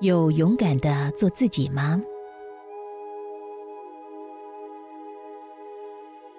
[0.00, 2.00] 有勇敢的做自己吗？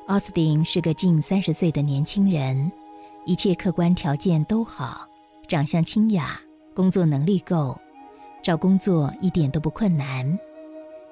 [0.07, 2.71] 奥斯汀是个近三十岁的年轻人，
[3.23, 5.07] 一切客观条件都好，
[5.47, 6.41] 长相清雅，
[6.73, 7.77] 工作能力够，
[8.41, 10.39] 找工作一点都不困难。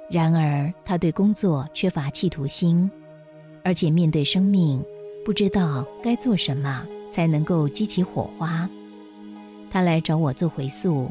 [0.10, 2.90] 然而，他对工作缺乏企图心，
[3.64, 4.84] 而且面对生命，
[5.24, 8.68] 不知道该做什么才能够激起火花。
[9.70, 11.08] 他来找我做回溯。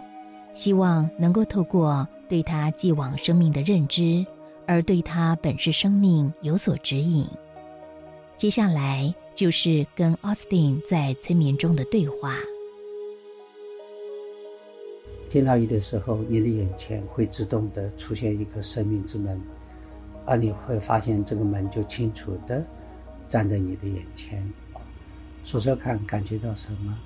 [0.59, 4.27] 希望能够透过对他既往生命的认知，
[4.67, 7.25] 而对他本是生命有所指引。
[8.37, 12.35] 接下来就是跟奥斯汀在催眠中的对话。
[15.31, 19.41] 听到一的时候，你的眼前会自动的出现一个生命之门，
[20.27, 22.67] 而你会发现这个门就清楚的
[23.29, 24.45] 站在你的眼前。
[25.45, 26.99] 说说看，感觉到什么？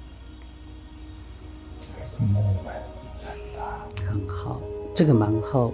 [4.12, 4.60] 很好，
[4.94, 5.72] 这个门后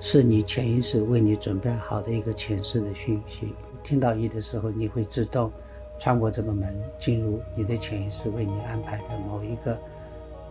[0.00, 3.54] 是你潜意识为你准备好的一个前世的讯息。
[3.84, 5.50] 听到一的时候，你会自动
[5.96, 9.78] 穿过这个门，进入你的潜意识为你安排的某一个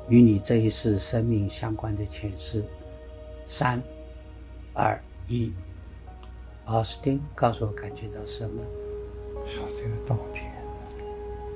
[0.07, 2.63] 与你这一世生命相关的前世。
[3.45, 3.83] 三、
[4.73, 4.97] 二、
[5.27, 5.51] 一，
[6.65, 8.63] 奥斯汀，告诉我感觉到什么？
[9.45, 10.49] 像是一个稻田，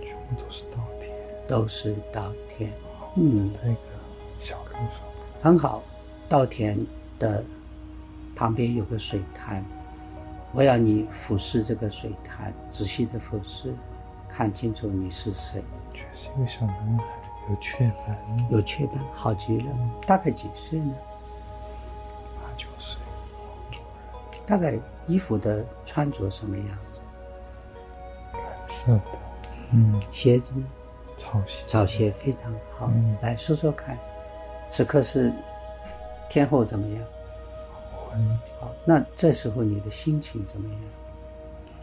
[0.02, 2.72] 全部都是稻田，都是稻田。
[3.16, 3.76] 嗯，这个
[4.40, 5.11] 小路上。
[5.42, 5.82] 很好，
[6.30, 6.78] 稻田
[7.18, 7.44] 的
[8.36, 9.66] 旁边有个水潭，
[10.54, 13.74] 我要你俯视这个水潭，仔细的俯视，
[14.30, 15.64] 看清楚你是谁。
[16.14, 17.04] 是一个小男孩，
[17.50, 19.66] 有雀斑，有雀斑，好极了。
[20.06, 20.94] 大概几岁呢？
[22.36, 23.00] 八九岁，
[24.46, 24.78] 大概
[25.08, 27.00] 衣服的穿着什么样子？
[28.34, 29.02] 蓝色的。
[29.72, 30.00] 嗯。
[30.12, 30.64] 鞋子呢？
[31.18, 31.64] 草鞋。
[31.66, 32.92] 草鞋非常好。
[32.94, 33.18] 嗯。
[33.22, 33.98] 来说说看。
[34.72, 35.32] 此刻是
[36.30, 37.06] 天后怎么样？
[38.60, 40.82] 好，那这时候你的心情怎么样？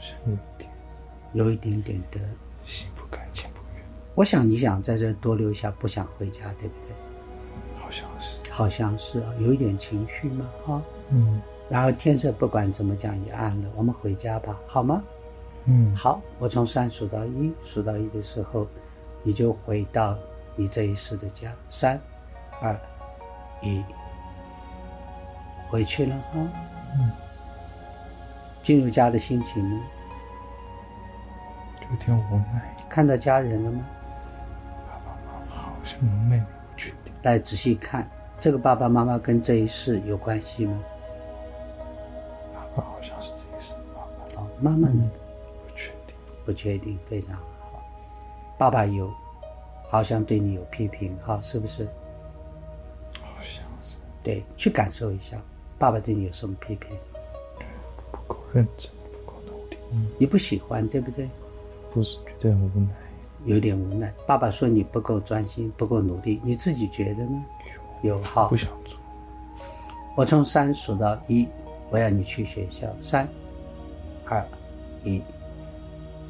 [0.00, 0.70] 是有一点，
[1.32, 2.18] 有一点点的
[2.64, 3.84] 心不甘情不愿。
[4.14, 6.94] 我想你想在这多留下，不想回家，对不对？
[7.78, 10.82] 好像是，好像是啊，有一点情绪嘛，哈。
[11.10, 11.40] 嗯。
[11.68, 15.02] 然后天色不管怎么讲也暗了，我们回家吧，好吗？
[15.66, 15.94] 嗯。
[15.94, 18.66] 好，我从三数到一，数到一的时候，
[19.22, 20.16] 你就回到
[20.56, 22.00] 你这一世的家，三。
[22.60, 22.78] 二，
[23.60, 23.84] 一，
[25.68, 26.36] 回去了啊。
[26.98, 27.10] 嗯。
[28.62, 29.80] 进入家的心情呢？
[31.90, 32.76] 有点无奈。
[32.88, 33.84] 看到家人了吗？
[34.86, 37.12] 爸爸妈妈好像妹妹不确定。
[37.22, 38.06] 来仔细看，
[38.38, 40.78] 这个爸爸妈妈跟这一世有关系吗？
[42.54, 44.42] 爸爸好像是这一世爸爸。
[44.42, 45.10] 哦，妈妈呢？
[45.66, 46.14] 不确定。
[46.44, 47.82] 不确定，非常好。
[48.58, 49.10] 爸爸有，
[49.88, 51.88] 好像对你有批评，哈，是不是？
[54.22, 55.40] 对，去感受一下，
[55.78, 56.90] 爸爸对你有什么批评？
[58.10, 58.90] 不够认真，
[59.24, 59.76] 不够努力。
[59.92, 61.28] 嗯，你不喜欢，对不对？
[61.92, 62.88] 不是，觉得很无奈，
[63.46, 64.12] 有点无奈。
[64.26, 67.44] 爸爸说你不够专心，不够努力，你自己觉得呢？
[68.02, 68.96] 有好，不想做。
[70.16, 71.48] 我从三数到一，
[71.90, 72.86] 我要你去学校。
[73.02, 73.28] 三、
[74.24, 74.44] 二、
[75.04, 75.22] 一，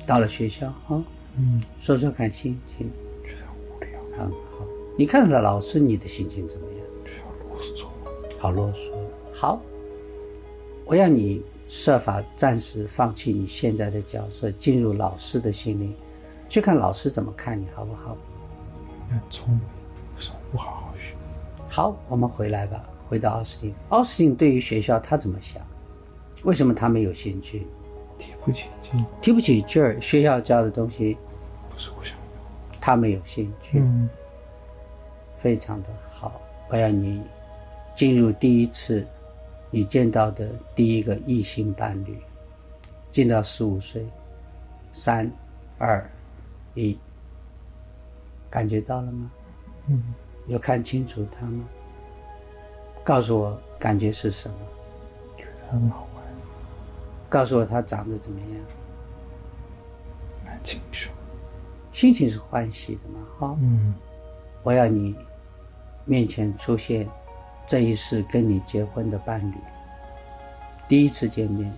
[0.06, 1.02] 到了学校哈。
[1.36, 2.90] 嗯，说说看心情。
[3.22, 4.00] 觉得无聊。
[4.18, 4.64] 很好，
[4.96, 6.77] 你看到老师，你的心情怎么样？
[8.38, 8.92] 好啰嗦，
[9.34, 9.60] 好，
[10.84, 15.92] 我要你设法暂时放弃你现在的角色，进入老师的心灵，
[16.48, 18.16] 去看老师怎么看你，好不好？
[19.10, 19.60] 很聪明，
[20.14, 21.14] 为什么不好好学？
[21.68, 23.74] 好，我们回来吧，回到奥斯汀。
[23.88, 25.60] 奥斯汀对于学校他怎么想？
[26.44, 27.66] 为什么他没有兴趣？
[28.18, 30.00] 提不起劲，提不起劲儿。
[30.00, 31.16] 学校教的东西
[31.68, 33.80] 不是我想要，他没有兴趣。
[33.80, 34.08] 嗯，
[35.40, 37.20] 非常的好，我要你。
[37.98, 39.04] 进入第一次，
[39.72, 42.16] 你见到的第一个异性伴侣，
[43.10, 44.06] 进到十五岁，
[44.92, 45.28] 三、
[45.78, 46.08] 二、
[46.74, 46.96] 一，
[48.48, 49.30] 感觉到了吗？
[49.88, 50.00] 嗯。
[50.46, 51.64] 有看清楚他吗？
[53.02, 54.56] 告诉我感觉是什么？
[55.36, 56.24] 觉得很好玩。
[57.28, 58.50] 告诉我他长得怎么样？
[60.46, 61.10] 蛮清楚。
[61.90, 63.26] 心情是欢喜的嘛？
[63.40, 63.58] 哈。
[63.60, 63.92] 嗯。
[64.62, 65.16] 我要你
[66.04, 67.04] 面前出现。
[67.68, 69.54] 这一世跟你结婚的伴侣，
[70.88, 71.70] 第一次见面，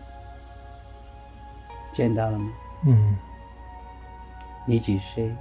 [1.92, 2.52] 见到了吗？
[2.86, 3.16] 嗯。
[4.64, 5.34] 你几岁？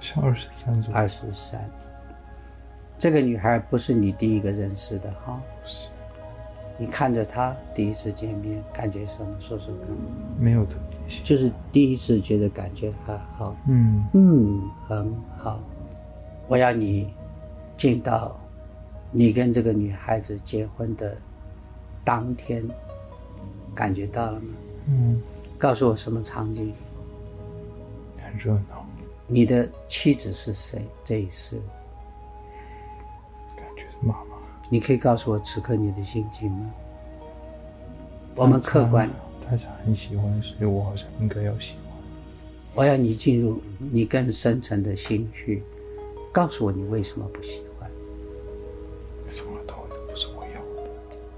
[0.00, 0.92] 是二十三岁。
[0.92, 1.58] 二十三。
[2.98, 5.40] 这个女孩不是你第一个认识的哈？
[5.62, 5.88] 不是。
[6.76, 9.34] 你看着她第一次见面，感觉什么？
[9.40, 9.88] 说说看。
[10.38, 11.18] 没有特别。
[11.24, 13.56] 就是第一次觉得感觉还好。
[13.66, 14.04] 嗯。
[14.12, 15.58] 嗯，很好。
[16.48, 17.14] 我要你
[17.78, 18.38] 进到
[19.16, 21.16] 你跟这个女孩子结婚的
[22.04, 22.62] 当天，
[23.74, 24.54] 感觉到了吗？
[24.88, 25.18] 嗯，
[25.56, 26.74] 告诉我什么场景？
[28.22, 28.86] 很热闹，
[29.26, 30.82] 你的妻子是谁？
[31.02, 31.56] 这一世，
[33.56, 34.36] 感觉是妈妈。
[34.68, 36.70] 你可以告诉我此刻你的心情吗？
[38.34, 39.10] 我们客观，
[39.48, 41.96] 大家很喜欢，所以我好像应该要喜欢。
[42.74, 45.62] 我要你进入你更深层的心绪，
[46.30, 47.62] 告诉我你为什么不喜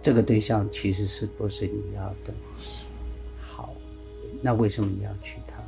[0.01, 2.33] 这个对象，其实是不是你要的？
[3.41, 3.75] 好，
[4.41, 5.59] 那为什么你要娶她？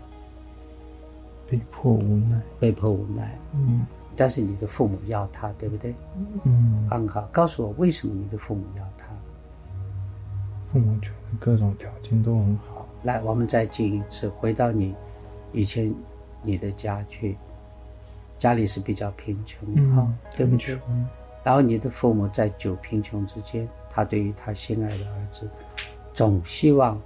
[1.48, 2.40] 被迫无奈。
[2.58, 3.38] 被迫无奈。
[3.54, 3.86] 嗯
[4.16, 5.94] 但是你的父母要她，对不对？
[6.44, 9.06] 嗯，很好，告诉我为什么你的父母要她？
[10.72, 12.86] 父母觉得各种条件都很好。
[13.04, 14.94] 来，我们再进一次，回到你
[15.52, 15.94] 以前
[16.42, 17.38] 你的家去，
[18.38, 20.80] 家里是比较贫穷哈、嗯，对不对很？
[20.86, 21.06] 穷
[21.42, 25.48] 然后你的父母在久贫穷之间，他对于他心爱的儿子，
[26.12, 27.00] 总希望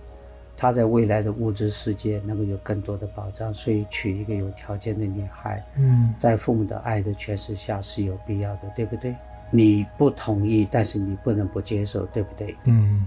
[0.57, 9.15] 他在未来的物质世界能够有更多的保障，所以娶一个有条件的女孩，嗯在父母的爱的诠释下是有必要的，对不对？
[9.51, 12.57] 你不同意，但是你不能不接受，对不对？
[12.65, 13.07] 嗯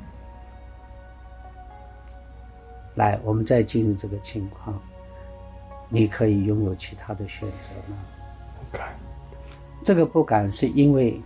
[2.95, 4.79] 来，我们再进入这个情况，
[5.89, 7.97] 你可以拥有其他的选择吗？
[8.71, 8.95] 不敢。
[9.87, 11.17] 这个不敢是因为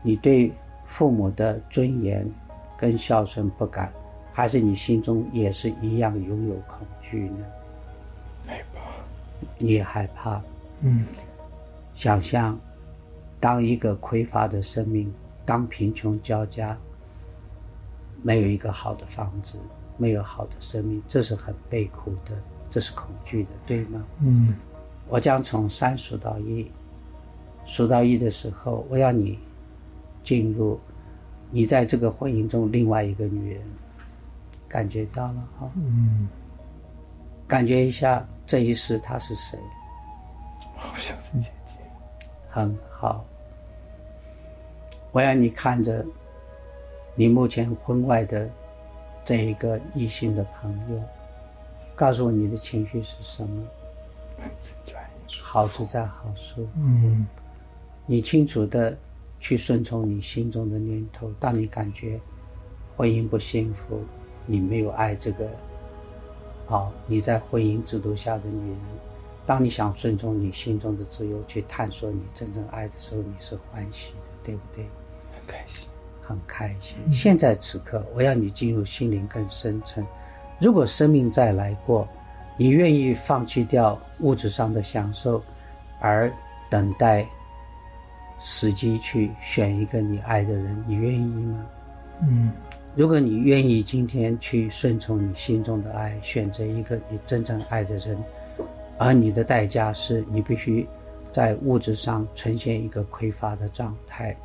[0.00, 0.52] 你对
[0.86, 2.24] 父母的尊严
[2.76, 3.92] 跟孝顺不敢，
[4.32, 7.44] 还是你心中也是一样拥有恐惧呢？
[8.46, 8.80] 害怕。
[9.58, 10.40] 你也害怕，
[10.82, 11.04] 嗯
[11.96, 12.56] 想象
[13.40, 15.12] 当一个匮乏的生命，
[15.44, 16.78] 当贫穷交加，
[18.22, 19.58] 没有一个好的房子，
[19.96, 22.36] 没有好的生命，这是很悲苦的，
[22.70, 24.04] 这是恐惧的，对吗？
[24.20, 24.54] 嗯
[25.08, 26.70] 我将从三数到一，
[27.68, 29.38] 数到一的时候，我要你
[30.24, 30.80] 进入
[31.50, 33.62] 你在这个婚姻中另外一个女人，
[34.66, 36.26] 感觉到了哈，嗯，
[37.46, 39.58] 感觉一下这一世她是谁，
[40.74, 41.74] 好像是姐姐。
[42.48, 43.22] 很好。
[45.12, 46.04] 我要你看着
[47.14, 48.48] 你目前婚外的
[49.26, 51.02] 这一个异性的朋友，
[51.94, 53.62] 告诉我你的情绪是什么。
[55.42, 56.70] 好自在，好舒服。
[56.76, 57.26] 嗯
[58.10, 58.96] 你清楚的
[59.38, 61.30] 去顺从你心中的念头。
[61.38, 62.18] 当你感觉
[62.96, 64.00] 婚姻不幸福，
[64.46, 65.46] 你没有爱这个，
[66.64, 68.78] 好、你在婚姻制度下的女人，
[69.44, 74.86] 当你想顺从你心中的自由去探索你真正爱的时候，你是欢喜的，对不对？
[75.36, 75.88] 很开心。
[76.22, 76.96] 很开心。
[77.12, 80.02] 现在此刻，我要你进入心灵更深层。
[80.58, 82.08] 如果生命再来过，
[82.56, 85.42] 你愿意放弃掉物质上的享受，
[86.00, 86.32] 而
[86.70, 87.26] 等待
[88.38, 91.66] 时机去选一个你爱的人，你愿意吗？
[92.22, 92.50] 嗯
[92.94, 98.18] 如果你愿意今天去顺从你心中的爱，选择一个你真正爱的人，
[98.96, 100.84] 而你的代价是你必须
[101.30, 104.36] 在物质上呈现一个匮乏的状态，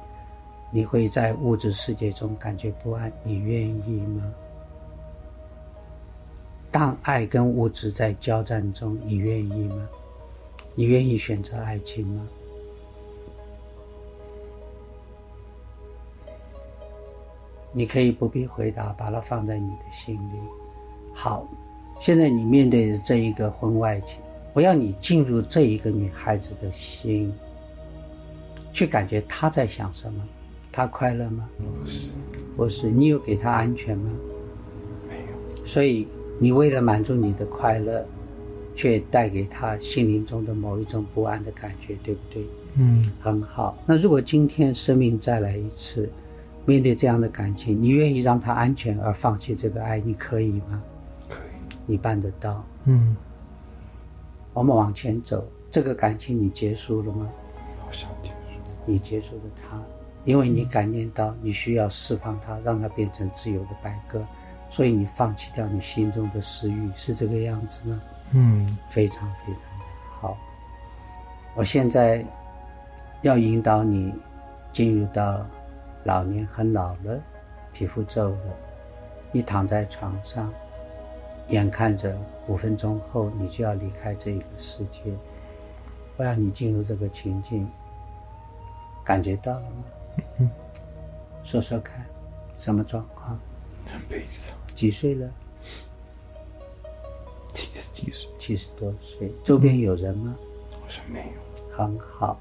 [0.71, 4.31] 你会在物质世界中感觉不安，你愿意吗？
[6.69, 9.89] 当爱跟物质在交战中，你愿意吗？
[10.75, 12.27] 你愿意选择爱情吗？
[17.73, 20.37] 你可以不必回答，把它放在你的心里。
[21.11, 21.47] 好，
[21.99, 24.19] 现在你面对的这一个婚外情，
[24.53, 27.33] 我要你进入这一个女孩子的心，
[28.71, 30.23] 去感觉她在想什么，
[30.71, 31.49] 她快乐吗？
[31.57, 32.09] 不是，
[32.55, 34.11] 不是，你有给她安全吗？
[35.09, 35.65] 没有。
[35.65, 36.07] 所以
[36.39, 38.05] 你为了满足你的快乐，
[38.75, 42.45] 却带给她心灵中的某一种不安的感觉，对不对？
[42.75, 43.77] 嗯很好。
[43.85, 46.09] 那如果今天生命再来一次，
[46.65, 50.81] 面对这样的感情，你愿意让他安全而放弃这个爱，你可以吗？
[51.27, 51.37] 可以。
[51.85, 52.63] 你办得到？
[52.85, 53.15] 嗯，
[54.53, 57.27] 我们往前走，这个感情你结束了吗？
[57.79, 58.35] 好想结束。
[58.85, 59.81] 你结束了它，
[60.25, 64.25] 因为你感念到你需要释放它，让它变成自由的白鸽，
[64.69, 68.01] 所以你放弃掉你心中的私欲，是这个样子吗？
[68.31, 69.63] 嗯非常非常
[70.19, 70.37] 好。
[71.55, 72.25] 我现在
[73.21, 74.11] 要引导你
[74.71, 75.45] 进入到
[76.03, 77.21] 老年很老了，
[77.71, 78.57] 皮肤皱了，
[79.31, 80.51] 你躺在床上，
[81.47, 82.17] 眼看着
[82.47, 85.01] 五分钟后你就要离开这个世界，
[86.17, 87.67] 我让你进入这个情境，
[89.03, 89.83] 感觉到了吗？
[90.39, 90.49] 嗯，
[91.43, 92.05] 说说看，
[92.57, 93.39] 什么状况？
[93.85, 94.53] 很悲伤。
[94.75, 95.29] 几岁了？
[97.53, 100.35] 七十几岁，七十多岁，周边有人吗？
[100.71, 101.75] 我说没有。
[101.75, 102.37] 很好。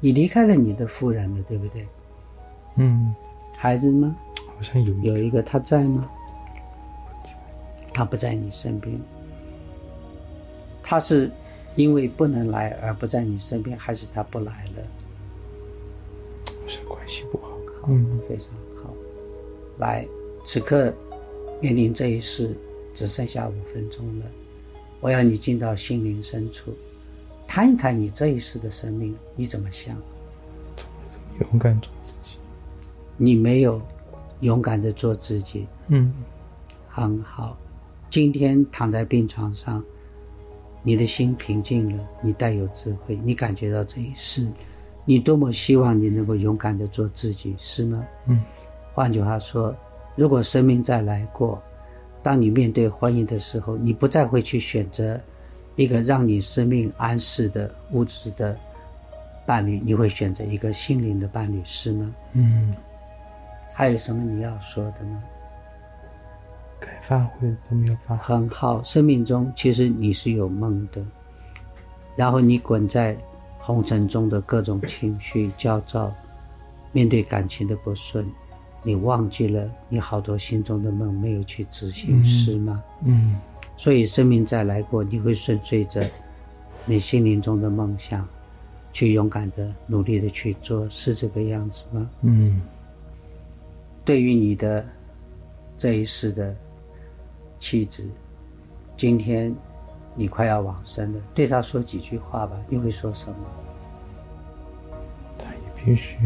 [0.00, 1.86] 你离开了你的夫人了，对不对？
[2.78, 3.14] 嗯，
[3.56, 4.16] 孩子吗？
[4.56, 6.08] 好像有有一个他在吗？
[7.04, 7.34] 不在
[7.92, 8.98] 他不在你身边。
[10.82, 11.30] 他是
[11.74, 14.82] 因为不能来而不在你身边，还是他不来了？
[16.46, 17.48] 好像关系不好。
[17.82, 18.94] 好，嗯非常好。
[19.78, 20.06] 来，
[20.44, 20.92] 此刻
[21.60, 22.56] 面临这一世，
[22.94, 24.26] 只剩下五分钟了。
[25.00, 26.72] 我要你进到心灵深处，
[27.46, 29.96] 谈一谈你这一世的生命，你怎么想？
[31.40, 32.27] 勇敢做自己？
[33.18, 33.78] 你没有
[34.40, 36.14] 勇敢的做自己，嗯，
[36.88, 37.58] 很好。
[38.08, 39.84] 今天躺在病床上，
[40.82, 44.48] 你的心平静了，你带有智慧，你感觉到这一世，
[45.04, 48.02] 你多么希望你能够勇敢的做自己，是吗？
[48.26, 48.40] 嗯，
[48.94, 49.74] 换句话说，
[50.16, 51.60] 如果生命再来过，
[52.22, 55.20] 当你面对婚姻的时候，你不再会去选择
[55.76, 58.56] 一个让你生命安适的物质的
[59.44, 62.14] 伴侣，你会选择一个心灵的伴侣，是吗？
[62.32, 62.74] 嗯，
[63.78, 65.22] 还有什么你要说的吗？
[66.80, 68.34] 该发挥的都没有发挥。
[68.34, 71.00] 很好，生命中其实你是有梦的，
[72.16, 73.16] 然后你滚在
[73.56, 76.12] 红尘中的各种情绪焦躁，
[76.90, 78.26] 面对感情的不顺，
[78.82, 82.82] 你忘记了你好多心中的梦没有去执行，嗯是吗？
[83.04, 83.38] 嗯
[83.76, 86.04] 所以生命再来过，你会顺遂着
[86.84, 88.26] 你心灵中的梦想，
[88.92, 92.10] 去勇敢的、努力的去做，是这个样子吗？
[92.22, 92.60] 嗯
[94.08, 94.82] 对于你的
[95.76, 96.56] 这一世的
[97.58, 98.02] 妻子，
[98.96, 99.54] 今天
[100.14, 102.58] 你快要往生了，对她说几句话吧。
[102.70, 103.36] 你会说什么？
[105.36, 106.16] 他也必须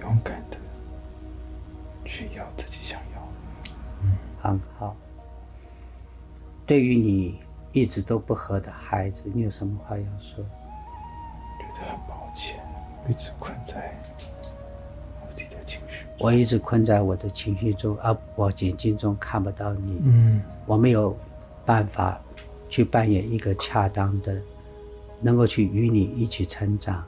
[0.00, 0.58] 勇敢的
[2.04, 3.22] 去要自己想要
[3.64, 3.70] 的。
[4.42, 4.94] 很好。
[6.66, 7.40] 对于你
[7.72, 10.44] 一直都不和的孩子，你有什么话要说？
[11.58, 12.62] 觉得很抱歉，
[13.08, 13.98] 一直困在。
[16.18, 20.00] 我一直困在我的情绪中，而我眼睛中看不到你。
[20.04, 21.16] 嗯我没有
[21.66, 22.20] 办法
[22.68, 24.40] 去扮演一个恰当的，
[25.20, 27.04] 能够去与你一起成长、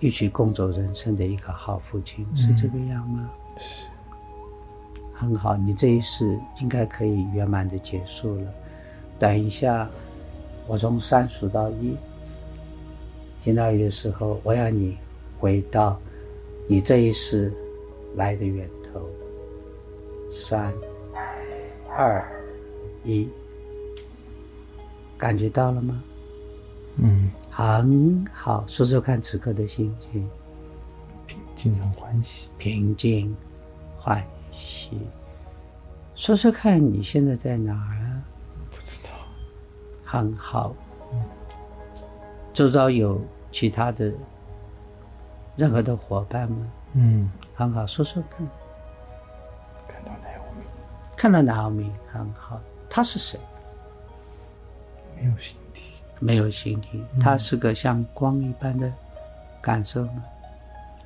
[0.00, 3.30] 一起共走人生的一个好父亲，是这个样吗？
[3.58, 3.86] 是。
[5.14, 8.42] 很好，你这一世应该可以圆满的结束了。
[9.18, 9.88] 等一下，
[10.66, 11.96] 我从三数到一，
[13.40, 14.98] 听到一的时候，我要你
[15.38, 15.98] 回到
[16.66, 17.52] 你这一世
[18.14, 19.08] 来的源头。
[20.30, 20.72] 三、
[21.88, 22.24] 二、
[23.04, 23.28] 一，
[25.16, 26.02] 感觉到了吗？
[26.96, 30.28] 嗯，很好，说说看此刻的心情。
[31.26, 32.48] 平静和欢喜。
[32.58, 33.34] 平静、
[33.98, 34.98] 欢喜。
[36.14, 38.22] 说说看你现在在哪儿啊？
[38.70, 39.10] 不知道。
[40.04, 40.74] 很好。
[42.52, 44.12] 周遭有其他的
[45.56, 46.72] 任何的伙伴吗？
[46.94, 48.46] 嗯，很好，说说看。
[49.88, 50.64] 看到奈奥米
[51.16, 52.60] 看到哪奥米，很好。
[52.88, 53.38] 他是谁？
[55.16, 55.92] 没有形体。
[56.20, 58.90] 没有形体，他是个像光一般的
[59.60, 60.24] 感受吗？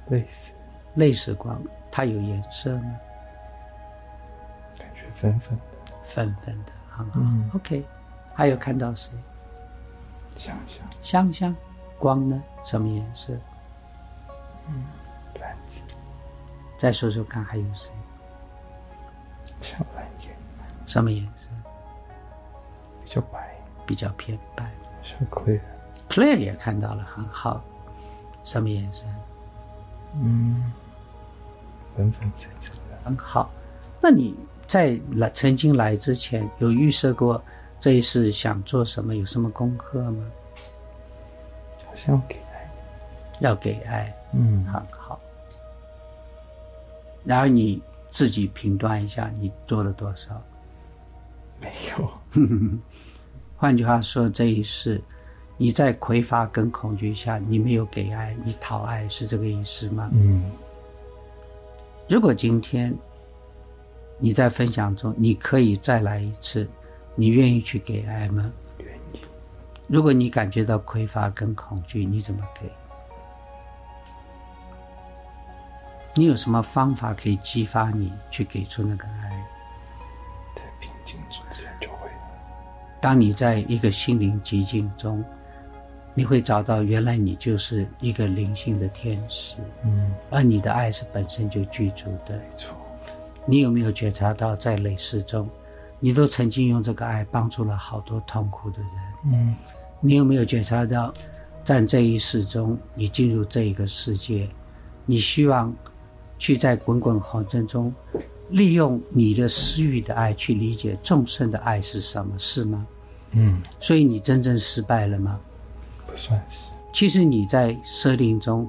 [0.09, 0.53] 类似，
[0.95, 2.97] 类似光，它有颜色吗？
[4.79, 5.65] 感觉粉粉的，
[6.05, 7.21] 粉粉的，很好。
[7.21, 7.85] 嗯 OK，
[8.35, 9.11] 还有看到谁？
[10.37, 11.57] 香香香香，
[11.99, 12.43] 光呢？
[12.65, 13.33] 什么颜色？
[15.41, 15.68] 蓝紫，
[16.79, 17.91] 再说说看，还有谁？
[19.61, 20.31] 像蓝眼，
[20.87, 21.49] 什么颜色？
[23.05, 24.71] 比较白，比较偏白。
[25.03, 25.63] 像亏人。
[26.09, 27.61] Claire 也看到了，很好。
[28.45, 29.05] 什么颜色？
[30.15, 30.73] 嗯，
[31.97, 32.97] 粉粉紫紫的。
[33.05, 33.51] 很好。
[34.01, 37.43] 那你在来曾经来之前，有预设过
[37.81, 39.17] 这一次想做什么？
[39.17, 40.25] 有什么功课吗？
[41.85, 42.71] 好像要给爱。
[43.41, 45.19] 要给爱，嗯，很好。
[47.25, 50.43] 然后你自己评断一下，你做了多少？
[51.61, 52.11] 没有。
[53.57, 55.01] 换句话说，这一世
[55.57, 60.09] 你在匮乏跟恐惧下，你没有给爱，你讨爱，是这个意思吗？
[60.13, 60.45] 嗯
[62.09, 62.97] 如果今天
[64.19, 66.67] 你在分享中，你可以再来一次，
[67.15, 68.51] 你愿意去给爱吗？
[68.79, 69.19] 愿意。
[69.87, 72.71] 如果你感觉到匮乏跟恐惧，你怎么给？
[76.19, 79.31] 你有什么方法可以激发你去给出那个爱？
[80.57, 82.11] 在平静中，自然就会。
[83.01, 85.25] 当你在一个心灵寂静中，
[86.15, 92.35] 你会找到原来你就是一个灵性的天使，嗯，而你的爱是本身就具足的。
[92.35, 92.77] 没错。
[93.47, 95.49] 你有没有觉察到，在累世中，
[96.01, 98.91] 你都曾经用这个爱帮助了好多痛苦的人？
[99.27, 99.57] 嗯
[100.01, 101.15] 你有没有觉察到，
[101.65, 104.49] 在这一世中，你进入这一个世界，
[105.07, 105.73] 你希望
[106.39, 107.93] 去在滚滚红尘中，
[108.51, 112.87] 利用你的私欲的爱去理解众生的爱是什么，是吗？
[113.33, 115.39] 嗯，所以你真正失败了吗？
[116.07, 116.73] 不算是。
[116.95, 118.67] 其实你在设定中，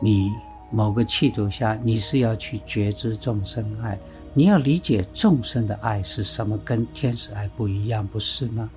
[0.00, 0.30] 你
[0.70, 3.98] 某个气度下，你是要去觉知众生爱，
[4.32, 8.70] 你要理解众生的爱是什么，跟天使爱不一样，不是吗？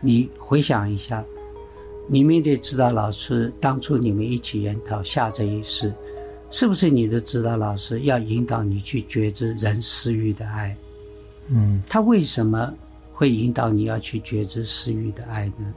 [0.00, 1.22] 你回想一下，
[2.08, 5.92] 你面对指导老师，当初你们一起研讨下这一世，
[6.52, 10.76] 是不是你的指导老师要引导你去觉知人私欲的爱？
[11.48, 12.72] 嗯，他为什么
[13.10, 15.72] 会引导你要去觉知私欲的爱呢？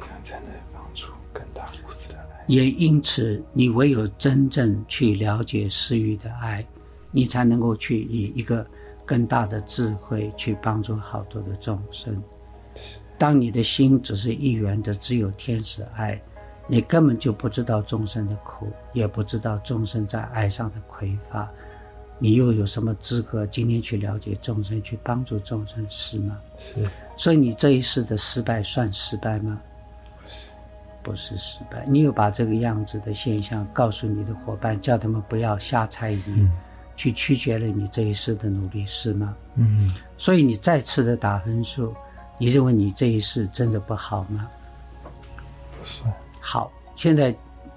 [0.00, 2.44] 这样才能帮助更大无私的爱。
[2.48, 6.66] 也因此，你唯有真正去了解私欲的爱，
[7.12, 8.66] 你才能够去以一个
[9.06, 12.20] 更大的智慧去帮助好多的众生。
[12.74, 16.20] 是，当你的心只是一元的，只有天使爱，
[16.70, 21.50] 你根本就不知道众生的苦，也不知道众生在爱上的匮乏，
[22.18, 26.38] 你又有什么资格今天去了解众生，去帮助众生，是吗？
[26.58, 29.58] 是，所以你这一世的失败算失败吗？
[30.22, 30.48] 不是，
[31.02, 31.86] 不是失败。
[31.86, 36.52] 你有把这个样子的现象告诉你的伙伴，叫他们不要瞎猜疑，嗯
[36.96, 39.34] 去曲解了你这一世的努力，是吗？
[39.54, 41.94] 嗯，所以你再次的打分数，
[42.36, 44.50] 你认为你这一世真的不好吗？
[45.78, 46.12] 不算。
[46.50, 47.36] 好，现在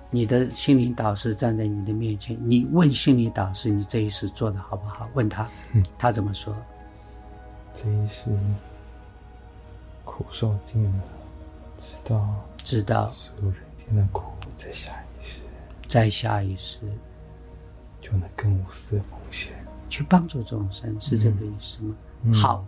[0.09, 5.09] 你的心灵导师站在你的面前，你问心灵导师你这一世做的好不好？
[5.13, 6.55] 问他，嗯他怎么说？
[7.73, 8.31] 这一世
[10.05, 11.03] 苦受尽了，
[11.77, 14.23] 知道知道所有人间的苦，
[14.57, 15.41] 在下一世
[15.89, 16.79] 在下一世
[17.99, 19.51] 就能更无私的奉献。
[19.89, 21.93] 去帮助众生，是这个意思吗？
[22.23, 22.65] 嗯好，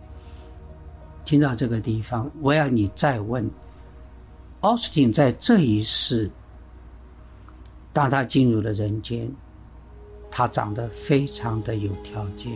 [1.24, 3.50] 听到这个地方，我要你再问，
[4.64, 6.30] 奥斯汀在这一世，
[7.92, 9.30] 当他进入了人间，
[10.30, 12.50] 他长得非常的有条件，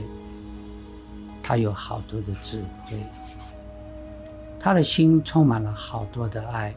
[1.42, 2.98] 他有好多的智慧，
[4.58, 6.74] 他的心充满了好多的爱。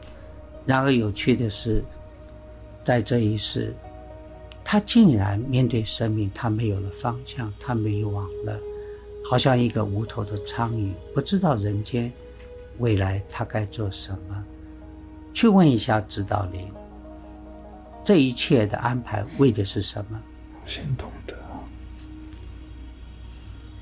[0.66, 1.82] 然而有趣的是，
[2.84, 3.74] 在这一世，
[4.62, 8.60] 他竟然面对生命，他没有了方向，他迷惘了，
[9.24, 12.12] 好像一个无头的苍蝇，不知道人间
[12.80, 14.44] 未来他该做什么。
[15.34, 16.70] 去问一下指导灵，
[18.04, 20.20] 这一切的安排为的是什么？
[20.64, 21.36] 先懂得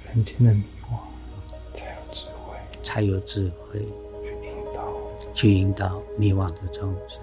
[0.07, 3.81] 人间的迷惘，才有智慧才有智慧
[4.23, 4.93] 去引导。
[5.35, 7.21] 去引导迷惘的众生。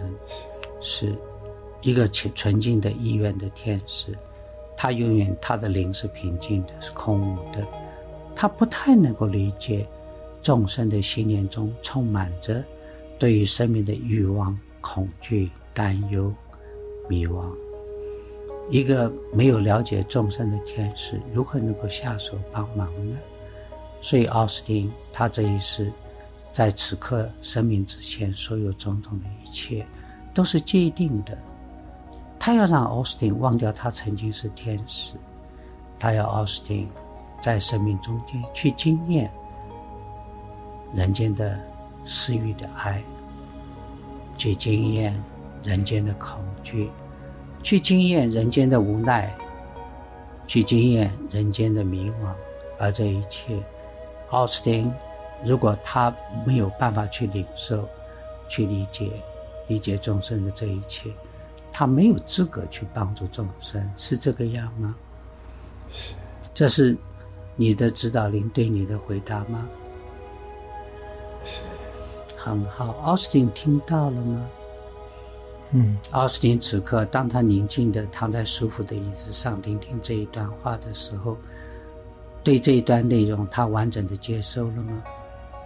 [0.80, 1.16] 是
[1.82, 4.16] 一个纯纯净的意愿的天使，
[4.76, 7.66] 他永远他的灵是平静的，是空无的，
[8.36, 9.88] 他不太能够理解
[10.42, 12.64] 众生的信念中充满着
[13.20, 16.34] 对于生命的欲望、恐惧、担忧、
[17.10, 17.46] 迷惘。
[18.70, 23.16] 一个没有了解众生的天使，如何能够下手帮忙呢？
[24.02, 25.92] 所以奥斯汀他这一世，
[26.52, 29.86] 在此刻生命之前，所有种种的一切，
[30.34, 31.38] 都是界定的。
[32.38, 35.14] 他要让奥斯汀忘掉他曾经是天使，
[35.98, 36.88] 他要奥斯汀
[37.42, 39.32] 在生命中间去经验
[40.94, 41.58] 人间的
[42.08, 43.04] 私欲的爱，
[44.38, 45.22] 去经验
[45.62, 46.90] 人间的恐惧，
[47.62, 49.36] 去经验人间的无奈，
[50.48, 52.32] 去经验人间的迷惘，
[52.80, 53.62] 而这一切，
[54.30, 54.90] 奥斯汀
[55.44, 56.16] 如果他
[56.46, 57.88] 没有办法去领受、
[58.48, 59.12] 去理解、
[59.68, 61.12] 理解众生的这一切，
[61.74, 64.96] 他没有资格去帮助众生，是这个样吗？
[65.92, 66.14] 是，
[66.54, 66.96] 这是
[67.56, 69.68] 你的指导灵对你的回答吗？
[71.44, 71.62] 是，
[72.50, 74.46] 很好，奥斯汀听到了吗？
[75.72, 81.38] 嗯，奥斯汀此刻，当他宁静的躺在舒服的椅子上聆听这一段话的时候，
[82.44, 85.04] 对这一段内容，他完整的接收了吗？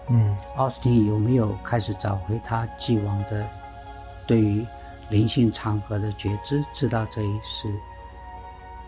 [0.09, 3.47] 嗯，奥斯汀有没有开始找回他既往的
[4.25, 4.65] 对于
[5.09, 6.63] 灵性场合的觉知？
[6.73, 7.71] 知道这一世，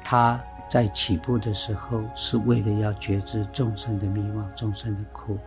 [0.03, 5.37] 他在起步的时候是为了要觉知众生的迷惘、众生的苦，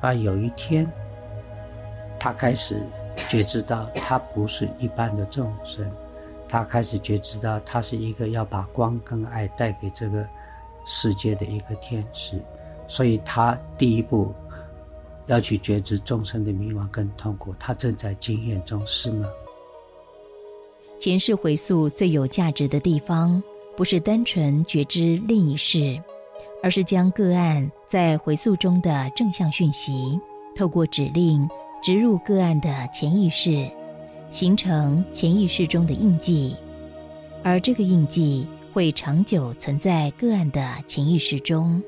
[0.00, 0.90] 而有一天，
[2.18, 2.80] 他开始
[3.28, 5.90] 觉知到他不是一般的众生，
[6.48, 10.26] 他开始觉知到他是一个要把光跟爱带给这个
[10.86, 12.40] 世界的一个天使，
[12.88, 14.32] 所以他第一步
[15.26, 19.28] 要去觉知众生的迷惘跟痛苦，他正在经验中，是吗？
[21.00, 23.42] 前世回溯最有价值的地方，
[23.76, 26.00] 不是单纯觉知另一世，
[26.62, 30.18] 而是将个案在回溯中的正向讯息，
[30.56, 31.46] 透过指令
[31.84, 33.70] 植入个案的潜意识，
[34.30, 36.56] 形成潜意识中的印记，
[37.42, 41.82] 而这个印记会长久存在个案的潜意识中，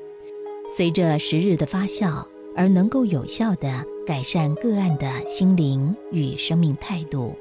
[0.71, 2.23] 随着时日的发酵，
[2.55, 7.35] 而能够有效的改善个案的心灵与生命态度。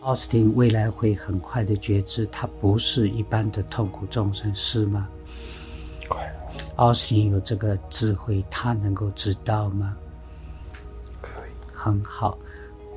[0.00, 5.08] 奥斯汀未来会很快的觉知，他不是一般的痛苦众生，是吗？
[6.80, 9.94] 奥斯汀有这个智慧，他能够知道吗？
[11.20, 12.38] 可以，很好，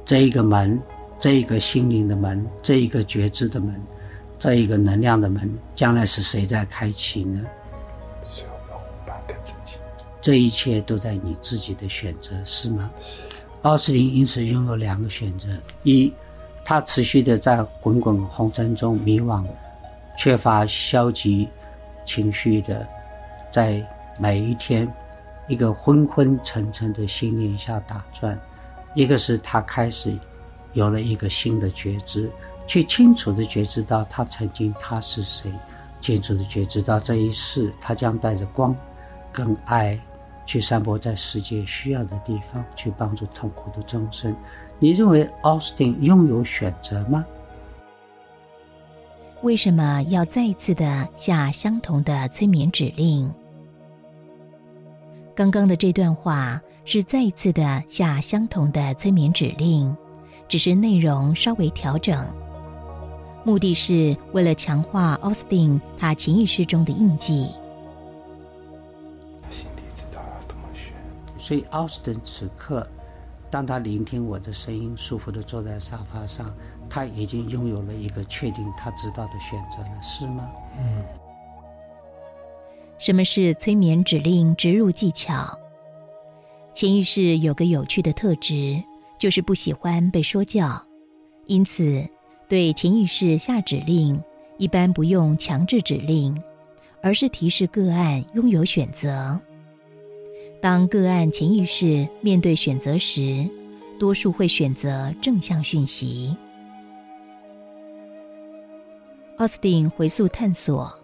[0.06, 0.82] 这一个门，
[1.20, 3.76] 这一个心灵的门，这一个觉知的门，
[4.40, 7.44] 这一个能量的门，将来是谁在开启呢？
[10.22, 12.90] 这一切都在你自己的选择，是吗？
[13.02, 13.20] 是，
[13.64, 15.50] 奥斯汀因此拥有两个选择：
[15.84, 16.10] 一，
[16.64, 19.44] 他持续的在滚滚红尘中迷惘，
[20.18, 21.50] 缺乏消极
[22.06, 22.88] 情绪的，
[23.54, 23.86] 在
[24.18, 24.92] 每一天
[25.48, 28.36] 一个昏昏沉沉的心念下打转；
[28.96, 30.18] 一个是他开始
[30.74, 32.30] 有了一个新的觉知，
[32.66, 35.54] 去清楚的觉知到他曾经他是谁，
[36.02, 38.76] 清楚的觉知到这一世他将带着光
[39.32, 40.00] 跟爱。
[40.46, 44.36] 去散播在世界需要的地方，去帮助痛苦的众生。
[44.78, 47.24] 你认为奥斯汀拥有选择吗？
[49.42, 53.34] 为什么要再一次的下相同的催眠指令？
[55.36, 59.96] 刚刚的这段话是再一次的下相同的催眠指令，
[60.48, 62.28] 只是内容稍微调整，
[63.44, 67.50] 目的是为了强化奥斯汀他潜意识中的印记。
[69.42, 70.94] 他心里知道要怎么选。
[71.40, 72.88] 所以奥斯汀此刻，
[73.50, 76.54] 当他聆听我的声音，舒服的坐在沙发上，
[76.88, 80.48] 他已经拥有了一个确定他知道的选择了，是吗？
[80.78, 81.04] 嗯，
[83.04, 85.60] 什么是催眠指令植入技巧？
[86.74, 88.82] 潜意识有个有趣的特质，
[89.20, 90.82] 就是不喜欢被说教，
[91.48, 92.08] 因此
[92.48, 94.18] 对潜意识下指令，
[94.58, 96.42] 一般不用强制指令，
[97.02, 99.38] 而是提示个案拥有选择。
[100.62, 103.46] 当个案潜意识面对选择时，
[104.00, 106.34] 多数会选择正向讯息。
[109.40, 111.03] 奥斯汀回溯探索。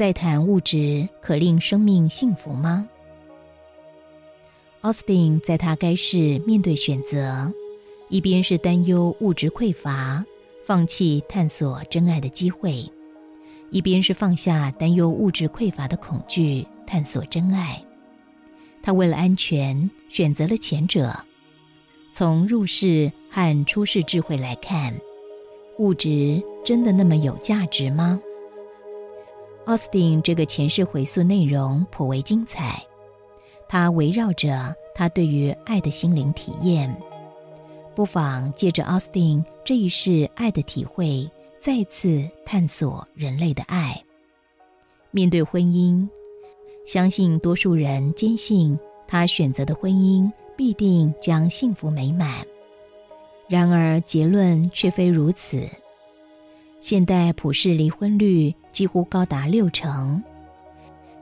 [0.00, 2.88] 在谈物质可令生命幸福吗？
[4.80, 7.52] 奥斯汀在他该世面对选择，
[8.08, 10.24] 一边是担忧物质匮乏，
[10.64, 12.90] 放弃探索真爱的机会；
[13.68, 17.84] 一边是放下担忧物质匮乏的恐惧，探索真爱。
[18.82, 21.14] 他为了安全，选择了前者。
[22.14, 24.98] 从入世和出世智慧来看，
[25.76, 28.18] 物质真的那么有价值吗？
[29.70, 32.84] 奥斯汀这个前世回溯内容颇为精彩，
[33.68, 36.92] 它围绕着他对于爱的心灵体验，
[37.94, 41.30] 不妨借着奥斯汀这一世爱的体会，
[41.60, 44.02] 再次探索人类的爱。
[45.12, 46.04] 面对婚姻，
[46.84, 52.44] 相信多数人坚信他选择的婚姻必定将幸福美满，
[53.46, 55.64] 然而结论却非如此。
[56.80, 60.22] 现代普世离婚率几乎高达六成，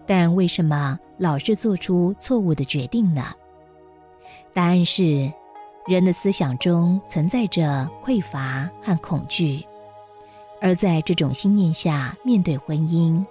[0.07, 3.35] 但为什么老是做出错误的决定呢？
[4.55, 5.31] 答案是，
[5.85, 9.67] 人的思想中存在着匮乏和恐惧，
[10.61, 13.25] 而在这种信念下面对婚姻，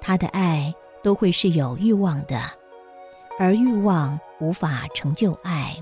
[0.00, 2.40] 他的爱都会是有欲望的，
[3.38, 5.76] 而欲望无法成就爱。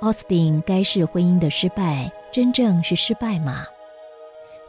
[0.00, 3.66] 奥斯汀该是婚姻的失败，真正是失败吗？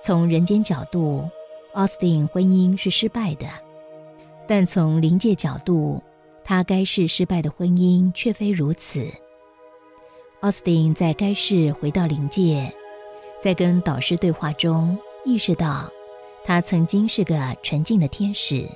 [0.05, 1.29] 从人间角度，
[1.75, 3.47] 奥斯汀婚姻是失败的；
[4.45, 6.03] 但从灵界角度，
[6.43, 9.07] 他该是失败的婚姻却非如此。
[10.41, 12.69] 奥斯汀在该世回到灵界，
[13.41, 15.89] 在跟导师对话中，意识到
[16.43, 18.67] 他曾经是个纯净的天使，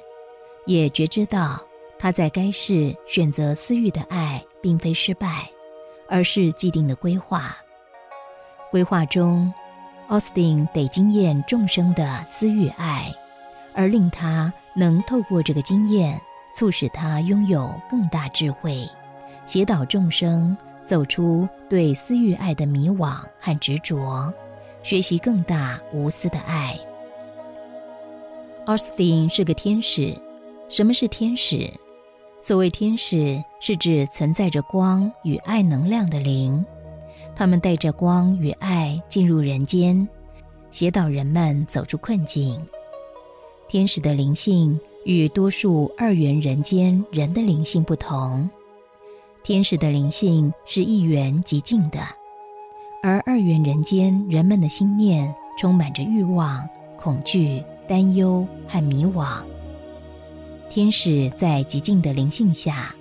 [0.65, 1.61] 也觉知到
[1.99, 5.49] 他在该世选择私欲的爱并非失败，
[6.07, 7.57] 而是既定的规划。
[8.71, 9.53] 规划中。
[10.07, 13.13] 奥斯汀得经验众生的私欲爱，
[13.73, 16.19] 而令他能透过这个经验，
[16.55, 18.87] 促使他拥有更大智慧，
[19.45, 24.33] 协导众生走出对私欲爱的迷惘和执着，
[24.81, 26.79] 学习更大无私的爱。
[28.65, 30.15] 奥斯汀是个天使。
[30.69, 31.69] 什么是天使？
[32.41, 36.65] 所谓天使，是指存在着光与爱能量的灵。
[37.37, 40.07] 他们带着光与爱进入人间，
[40.71, 42.59] 协导人们走出困境。
[43.67, 48.49] 天使的灵性与多数二元人间人的灵性不同，
[49.43, 51.99] 天使的灵性是一元极静的，
[53.03, 59.43] 而二元人间人们的心念充满着欲望、恐惧、担忧和迷惘。
[60.71, 62.95] 天使在极静的灵性下，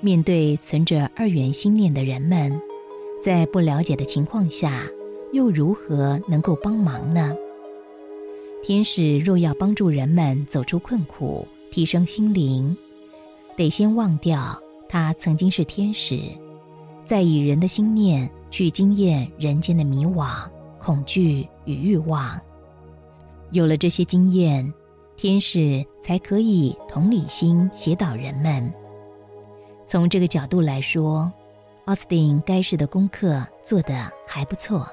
[0.00, 2.60] 面对存着二元心念的人们，
[3.26, 4.86] 在不了解的情况下，
[5.32, 7.36] 又如何能够帮忙呢？
[8.62, 12.76] 天使若要帮助人们走出困苦、提升心灵，
[13.56, 14.56] 得先忘掉
[14.88, 16.20] 他曾经是天使，
[17.04, 22.40] 再以人的心念去经验人间的迷惘、恐惧与欲望。
[23.50, 24.72] 有了这些经验，
[25.16, 28.72] 天使才可以同理心协导人们。
[29.84, 31.32] 从这个角度来说，
[31.86, 34.88] 奥斯汀该市的功课做得还不错。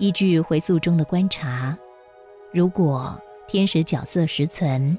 [0.00, 1.78] 依据回溯中的观察。
[2.52, 4.98] 如果天使角色实存，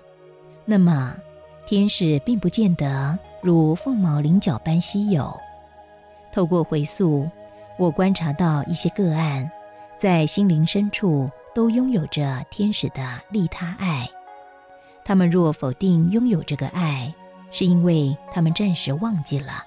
[0.63, 1.13] 那么
[1.65, 5.37] 天使并不见得如凤毛麟角般稀有。
[6.31, 7.29] 透过回溯，
[7.77, 9.51] 我观察到一些个案，
[9.97, 14.09] 在心灵深处都拥有着天使的利他爱。
[15.03, 17.13] 他们若否定拥有这个爱，
[17.51, 19.65] 是因为他们暂时忘记了。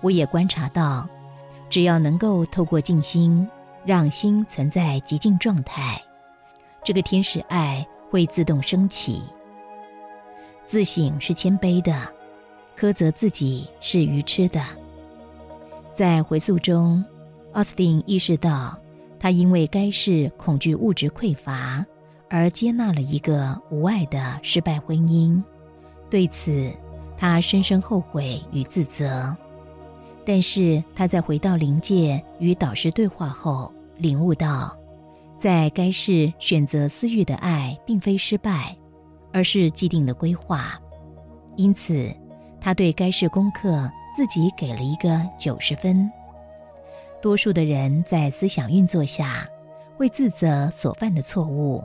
[0.00, 1.08] 我也观察到，
[1.68, 3.48] 只要能够透过静心，
[3.84, 6.00] 让心存在极静状态。
[6.84, 9.22] 这个天使爱会自动升起。
[10.66, 11.96] 自省是谦卑的，
[12.78, 14.62] 苛责自己是愚痴的。
[15.94, 17.04] 在回溯中，
[17.52, 18.78] 奥斯汀意识到，
[19.18, 21.84] 他因为该市恐惧物质匮乏，
[22.30, 25.42] 而接纳了一个无爱的失败婚姻。
[26.08, 26.72] 对此，
[27.16, 29.36] 他深深后悔与自责。
[30.28, 34.76] 但是他在回到灵界与导师对话后，领悟到。
[35.38, 38.76] 在该市选择私欲的爱，并非失败，
[39.32, 40.78] 而是既定的规划。
[41.56, 42.14] 因此，
[42.60, 46.10] 他对该市功课自己给了一个九十分。
[47.22, 49.48] 多数的人在思想运作下，
[49.96, 51.82] 会自责所犯的错误，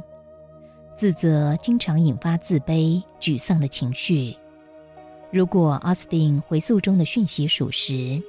[0.98, 4.36] 自责经常引发自卑、沮丧的情绪。
[5.32, 8.22] 如果奥斯汀回溯中的讯息属实，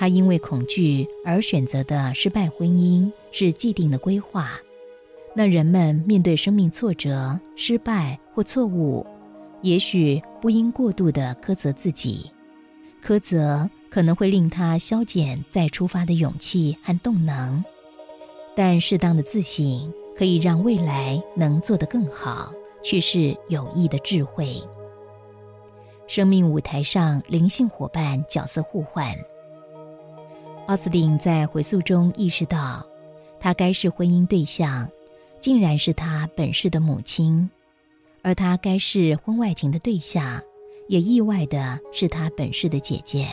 [0.00, 4.58] 他因为恐惧而选择的失败婚姻是既定的规划，
[5.34, 9.06] 那人们面对生命挫折、失败或错误，
[9.60, 12.30] 也许不应过度的苛责自己，
[13.04, 17.62] 苛责可能会令他消减再出发的勇气和动能，
[18.56, 22.50] 但适当的自省可以让未来能做得更好，
[22.82, 24.62] 却是有益的智慧。
[26.06, 29.14] 生命舞台上灵性伙伴角色互换。
[30.70, 32.86] 奥斯汀在回溯中意识到，
[33.40, 34.88] 他该是婚姻对象，
[35.40, 37.50] 竟然是他本世的母亲；
[38.22, 40.40] 而他该是婚外情的对象，
[40.86, 43.28] 也意外的是他本世的姐姐。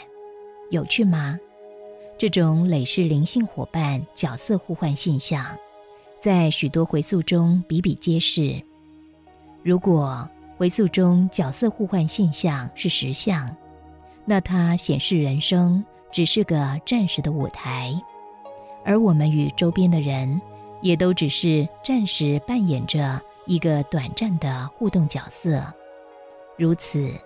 [0.71, 1.37] 有趣吗？
[2.17, 5.45] 这种累世灵性伙伴角色互换现象，
[6.19, 8.59] 在许多回溯中比比皆是。
[9.61, 13.55] 如果回溯中角色互换现象是实相，
[14.25, 15.85] 那它显示人生。
[16.11, 17.93] 只是个暂时的舞台，
[18.83, 20.41] 而我们与周边的人，
[20.81, 25.63] 也都只是暂时扮演着一个短暂的互动角色。
[26.57, 26.99] 如此，《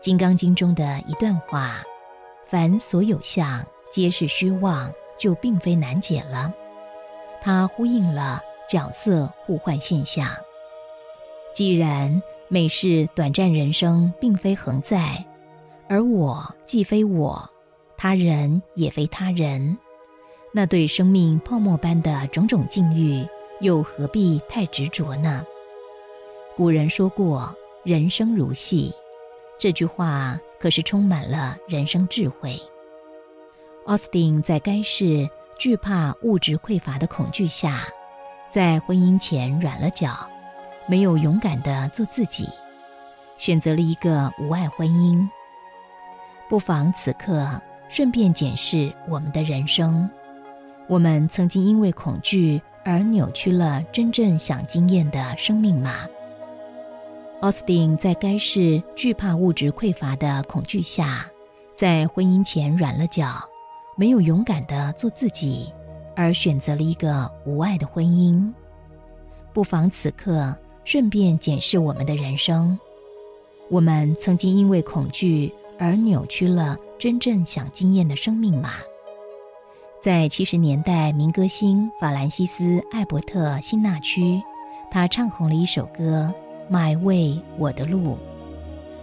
[0.00, 1.82] 金刚经》中的一段话
[2.46, 6.52] ：“凡所有相，皆是虚妄”，就并非难解了。
[7.40, 10.26] 它呼应了角色互换现象。
[11.52, 15.24] 既然美是短暂人生，并非恒在，
[15.88, 17.50] 而我既非我。
[18.04, 19.78] 他人也非他人，
[20.52, 23.26] 那对生命泡沫般的种种境遇，
[23.60, 25.42] 又何必太执着呢？
[26.54, 28.92] 古人说过“人生如戏”，
[29.56, 32.60] 这句话可是充满了人生智慧。
[33.86, 35.26] 奥斯汀在该市
[35.58, 37.88] 惧怕物质匮乏的恐惧下，
[38.50, 40.28] 在婚姻前软了脚，
[40.86, 42.46] 没有勇敢的做自己，
[43.38, 45.26] 选择了一个无爱婚姻。
[46.50, 47.58] 不妨此刻。
[47.94, 50.10] 顺便检视我们的人生，
[50.88, 56.00] 我们曾经因为恐惧而扭曲了真正想经验的生命吗？
[57.40, 61.24] 奥斯汀在该市惧怕物质匮乏的恐惧下，
[61.76, 63.28] 在婚姻前软了脚，
[63.94, 65.72] 没有勇敢的做自己，
[66.16, 68.52] 而选择了一个无爱的婚姻。
[69.52, 70.52] 不妨此刻
[70.84, 72.76] 顺便检视我们的人生，
[73.70, 76.76] 我们曾经因为恐惧而扭曲了。
[76.98, 78.70] 真正想经验的生命吗？
[80.00, 84.40] 在七十年代，民歌星法兰西斯·艾伯特·辛纳区，
[84.90, 86.32] 他唱红了一首歌
[86.70, 88.18] ，My Way 我的路。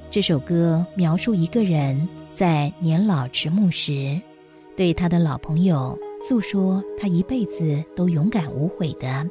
[0.09, 4.19] 这首歌描述一个人在年老迟暮时，
[4.75, 9.27] 对他的老朋友诉说他一辈子都勇敢无悔的，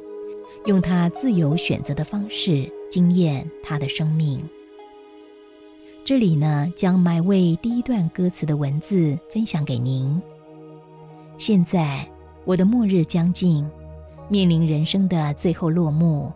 [0.65, 4.41] 用他自由选择的方式惊艳他的生命。
[6.03, 10.19] 这里呢，将 My Way 第一段歌词的文字分享给您。
[11.37, 12.07] 现在
[12.43, 13.69] 我的末日将近，
[14.27, 16.33] 面临人生的最后落幕，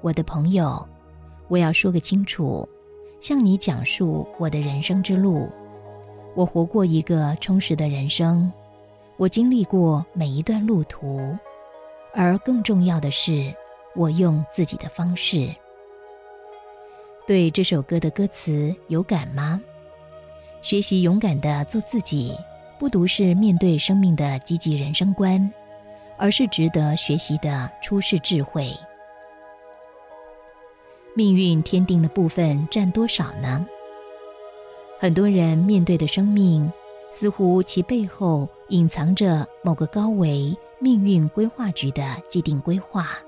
[0.00, 0.84] 我的朋友，
[1.46, 2.68] 我要说个清楚。
[3.20, 5.48] 向你讲述我的人生之路，
[6.34, 8.52] 我活过一个充实的人生，
[9.16, 11.34] 我经历过每一段路途，
[12.12, 13.54] 而更重要的是，
[13.94, 15.54] 我用自己的方式。
[17.26, 19.58] 对这首歌的歌词有感吗？
[20.60, 22.36] 学习勇敢的做自己，
[22.78, 25.50] 不独是面对生命的积极人生观，
[26.18, 28.70] 而是值得学习的出世智慧。
[31.14, 33.66] 命运天定的部分占多少呢？
[34.98, 36.70] 很多人面对的生命，
[37.10, 43.18] 似乎其背后隐藏着某个高维命运规划局的既定规划。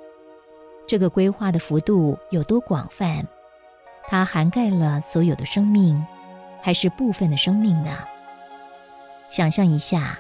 [0.87, 3.27] 这个规划的幅度有多广泛？
[4.09, 6.05] 它涵盖了所有的生命，
[6.63, 7.91] 还是部分的生命呢？
[9.29, 10.19] 想象一下，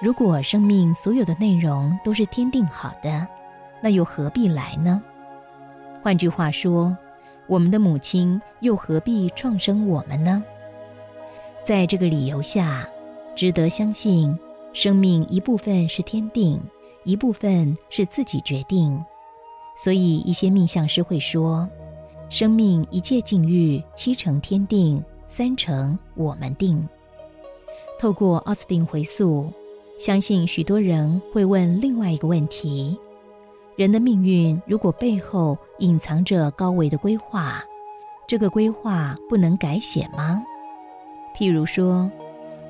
[0.00, 3.26] 如果生命所有的内容都是天定好的，
[3.80, 5.02] 那又何必来呢？
[6.02, 6.96] 换句话说，
[7.46, 10.44] 我们的母亲又何必创生我们呢？
[11.64, 12.86] 在这个理由下，
[13.34, 14.38] 值得相信，
[14.72, 16.60] 生命一部分是天定，
[17.04, 19.02] 一部分是自己决定。
[19.76, 21.68] 所以，一些命相师会说，
[22.30, 26.86] 生命一切境遇七成天定，三成我们定。
[27.98, 29.50] 透过奥斯汀回溯，
[29.98, 32.98] 相信许多人会问另外一个问题。
[33.76, 37.64] 人的命运如果背后隐藏着高维的规划，
[38.26, 40.42] 这个规划不能改写吗？
[41.34, 42.10] 譬如说，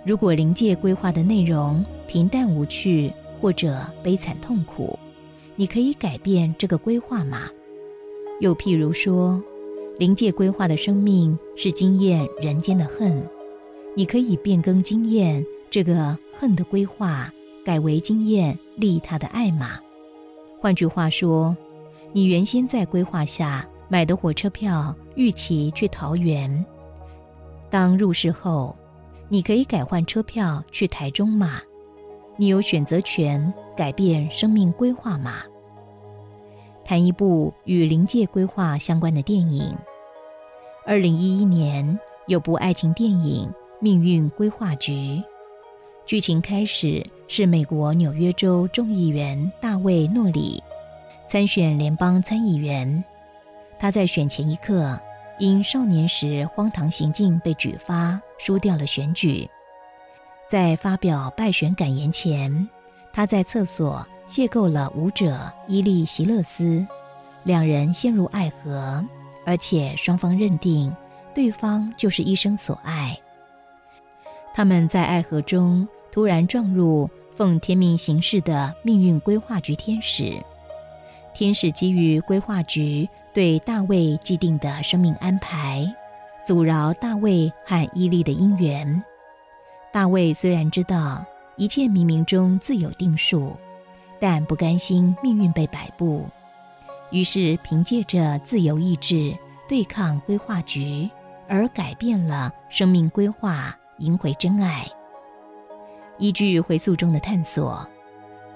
[0.04, 4.96] 如果灵界规划的内容平淡无趣或者悲惨痛苦，
[5.56, 7.50] 你可以改变这个规划吗？
[8.40, 9.42] 又譬如说，
[9.98, 13.20] 灵界规划的生命是经验人间的恨，
[13.96, 17.28] 你可以变更经验这个恨的规划，
[17.64, 19.80] 改为经验利他的爱吗？
[20.60, 21.56] 换句话说，
[22.12, 26.64] 你原先在规划下买的火车票，预期去桃园。
[27.68, 28.76] 当入世后，
[29.28, 31.60] 你可以改换车票去台中吗？
[32.36, 35.42] 你有选择权改变生命规划吗？
[36.84, 39.76] 谈一部与临界规划相关的电影。
[40.88, 43.46] 二零一一年有部爱情电影
[43.78, 44.92] 《命运规划局》。
[46.06, 50.62] 剧情开始是美国纽约州众议员大卫·诺里
[51.26, 53.04] 参选联邦参议员，
[53.78, 54.98] 他在选前一刻
[55.38, 59.46] 因少年时荒唐行径被举发，输掉了选举。
[60.48, 62.66] 在发表败选感言前，
[63.12, 66.86] 他在厕所邂逅了舞者伊利席勒斯，
[67.42, 69.04] 两人陷入爱河，
[69.48, 70.94] 而且双方认定
[71.34, 73.18] 对方就是一生所爱。
[74.52, 75.88] 他们在爱河中。
[76.10, 80.42] 突然撞入奉天命行事的命运规划局天使，
[81.34, 85.86] 天使基于规划局对大卫既定的生命安排，
[86.44, 89.04] 阻挠大卫和伊利的姻缘。
[89.92, 91.24] 大卫虽然知道
[91.56, 93.54] 一切冥冥中自有定数，
[94.18, 96.26] 但不甘心命运被摆布，
[97.10, 99.36] 于是凭借着自由意志
[99.68, 101.08] 对抗规划局，
[101.46, 104.88] 而改变了生命规划，赢回真爱。
[106.18, 107.86] 依据回溯中的探索，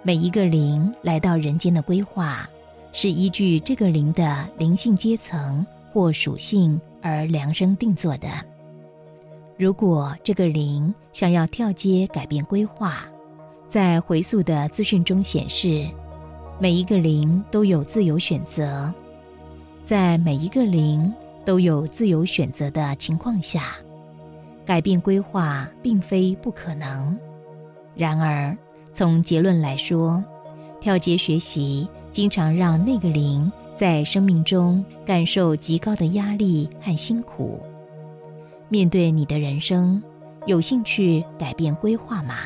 [0.03, 2.49] 每一个灵来到人间的规划，
[2.93, 8.29] 是依据这个灵的灵性阶层或属性而量身定做的。
[9.59, 13.05] 如果这个灵想要跳阶改变规划，
[13.69, 15.89] 在回溯的资讯中显示，
[16.59, 18.93] 每一个灵都有自由选择，
[19.93, 21.13] 在每一个零
[21.45, 23.77] 都有自由选择的情况下，
[24.65, 27.15] 改变规划并非不可能。
[27.95, 28.57] 然而，
[28.95, 30.25] 从结论来说，
[30.81, 37.61] 跳阶学习经常让那个零在生命中感受极高的压力和辛苦。
[38.71, 40.03] 面对你的人生，
[40.47, 42.37] 有兴趣改变规划吗？